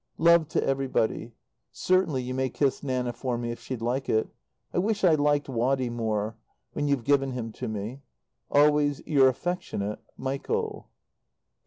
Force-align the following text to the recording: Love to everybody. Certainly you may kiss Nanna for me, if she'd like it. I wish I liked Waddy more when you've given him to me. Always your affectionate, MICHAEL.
Love 0.17 0.47
to 0.47 0.63
everybody. 0.65 1.31
Certainly 1.71 2.23
you 2.23 2.33
may 2.33 2.49
kiss 2.49 2.81
Nanna 2.81 3.13
for 3.13 3.37
me, 3.37 3.51
if 3.51 3.59
she'd 3.59 3.83
like 3.83 4.09
it. 4.09 4.29
I 4.73 4.79
wish 4.79 5.03
I 5.03 5.13
liked 5.13 5.47
Waddy 5.47 5.91
more 5.91 6.37
when 6.73 6.87
you've 6.87 7.03
given 7.03 7.33
him 7.33 7.51
to 7.51 7.67
me. 7.67 8.01
Always 8.49 9.05
your 9.05 9.27
affectionate, 9.29 9.99
MICHAEL. 10.17 10.89